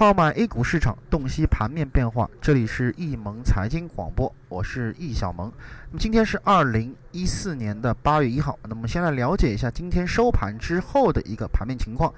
[0.00, 2.26] 号买 A 股市场，洞悉盘面变化。
[2.40, 5.50] 这里是易盟财经广播，我是易小萌。
[5.90, 8.58] 那么今天是二零一四年的八月一号。
[8.68, 12.12] 那么先来了解一下今天收盘之后的一个盘面情况。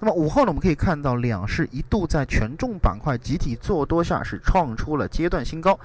[0.00, 5.76] 那么午后呢，我们可以看到两市一度在权重板块集体做多下是创出了阶段新高。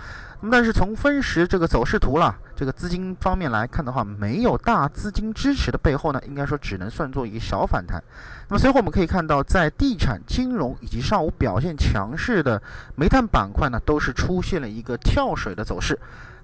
[0.41, 8.03] 那么但是从分时这个走势图了，这个资金方面来看的话，没有大资金支持的背后呢，应该说只能算作一个小反弹。
[8.49, 12.61] 那么随后我们可以看到，在地产、金融以及上午表现强势的
[12.95, 15.92] 煤炭板块呢，都是出现了一个跳水的走势。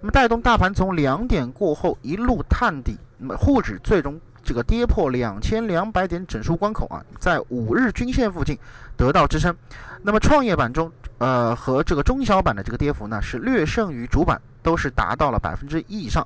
[0.02, 4.20] 那么带动大盘从两点过后一路探底，那么沪指最终。
[4.42, 8.58] 这个跌破两千两百点整数关口啊，在五日均线附近
[8.96, 9.56] 得到支撑。
[10.02, 16.26] 那么创业板中，呃，和这个中小板的这个跌幅呢，是略胜于主板，都是达到了百分之一以上。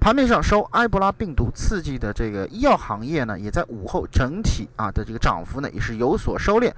[0.00, 6.70] 盘面上受埃博拉病毒刺激的这个医药行业呢，也在午后整体啊的这个涨幅呢，也是有所收敛。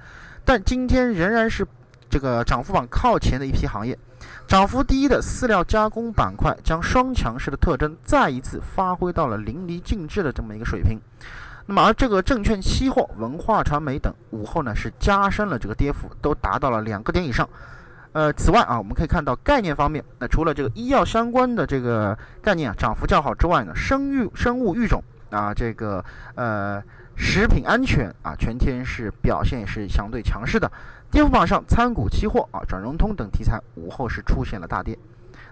[0.45, 1.67] 但今天仍然是
[2.09, 3.97] 这个涨幅榜靠前的一批行业。
[4.47, 10.99] 涨幅第一的饲料加工板块将双强势的特征再一次发挥到了淋漓尽致的这么一个水平。
[11.65, 17.47] 那么，而这个证券期货、文化传媒等午后呢是加深了这个跌幅，都达到了两个点以上。
[18.13, 26.03] 呃，此外啊，我们可以看到概念方面，那除了这个医药相关的这个概念啊涨幅较好之外呢，生育生物育种啊，这个
[26.35, 26.83] 呃。
[27.19, 30.71] 食品安全啊，全天是表现是相对强势的。
[31.09, 34.95] 跌幅榜上，参股期货啊、转融通等题材午后是出现了大跌。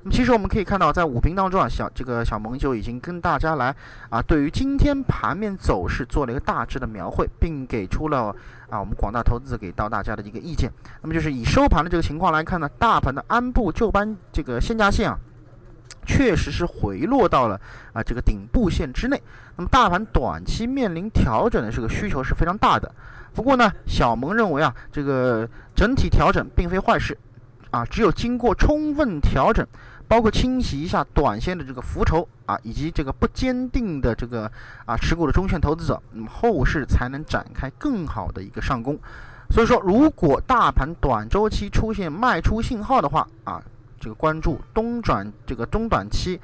[0.03, 3.75] 那么，其实我们可以看到，在午评当中啊，小这个小萌就已经跟大家来
[4.11, 8.27] 啊，对于今天盘面走势做了一个大致的描绘，并给出了
[8.69, 10.71] 啊我们广大投资者给到大家的一个意见。
[11.01, 15.17] 那么，就是以收盘的这个情况来看呢，大盘的按部就班这个限价线啊。
[16.05, 17.59] 确实是回落到了
[17.93, 19.21] 啊这个顶部线之内，
[19.57, 22.89] 那么大盘短期面临调整的这个需求是非常大的。
[23.33, 25.45] 不过呢，小萌认为啊，这个
[25.75, 27.17] 整体调整并非坏事，
[27.69, 29.67] 啊，只有经过充分调整，
[30.07, 34.49] 包括清洗一下短线的这个浮筹啊，以及这个不坚定的这个
[34.85, 38.97] 啊持股的中线投资者，那么后市才能展开更好的一个上攻。
[39.49, 43.61] 所以说，如果大盘短周期出现卖出信号的话啊。
[43.99, 46.39] 这个关注中转这个中短期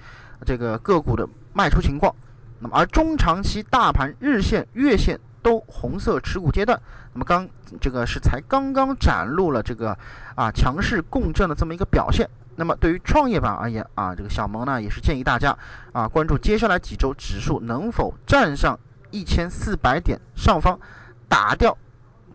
[0.45, 2.13] 这个个股的卖出情况，
[2.59, 6.79] 那么而中长期大盘日线、月线都红色持股阶段，
[7.13, 7.47] 那么刚
[7.79, 9.97] 这个是才刚刚展露了这个
[10.35, 12.27] 啊强势共振的这么一个表现。
[12.55, 15.57] 那么对于创业板而言啊，这个小萌呢也是建议大家
[15.93, 18.77] 啊关注接下来几周指数能否站上
[19.09, 20.79] 一千四百点上方，
[21.27, 21.75] 打掉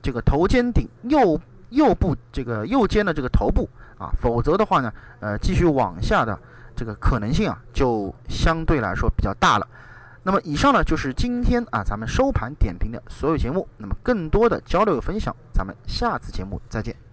[0.02, 1.40] 这个头肩顶右
[1.70, 3.68] 右部这个右肩的这个头部。
[3.98, 6.38] 啊，否则的话呢，呃，继续往下的
[6.74, 9.66] 这个可能性啊，就相对来说比较大了。
[10.22, 13.66] 那么以上呢，就是今天啊咱们收盘点评的所有节目。
[13.78, 17.05] 那么更多的交流分享，咱们下次节目再见。